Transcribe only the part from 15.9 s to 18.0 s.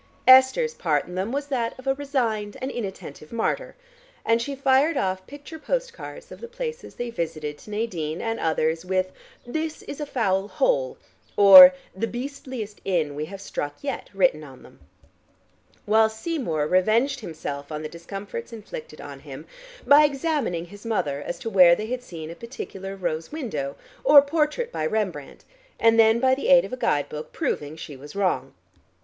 Seymour revenged himself on the